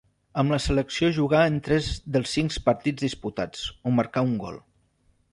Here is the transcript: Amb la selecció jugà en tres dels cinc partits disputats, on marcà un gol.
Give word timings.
Amb 0.41 0.53
la 0.53 0.57
selecció 0.63 1.09
jugà 1.17 1.41
en 1.49 1.59
tres 1.67 1.89
dels 2.15 2.33
cinc 2.37 2.57
partits 2.69 3.05
disputats, 3.07 3.67
on 3.91 3.95
marcà 3.99 4.25
un 4.29 4.33
gol. 4.45 4.57